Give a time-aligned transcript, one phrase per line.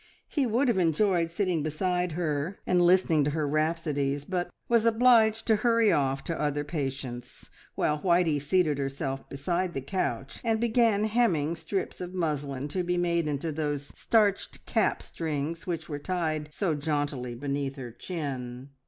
[0.27, 5.45] He would have enjoyed sitting beside her and listening to her rhapsodies, but was obliged
[5.45, 11.03] to hurry off to other patients, while Whitey seated herself beside the couch, and began
[11.03, 16.49] hemming strips of muslin to be made into those starched cap strings which were tied
[16.51, 18.69] so jauntily beneath her chin.